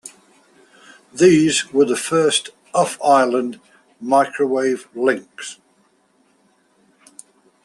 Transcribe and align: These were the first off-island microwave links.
These 1.13 1.71
were 1.71 1.85
the 1.85 1.95
first 1.95 2.49
off-island 2.73 3.59
microwave 4.01 4.89
links. 4.95 5.59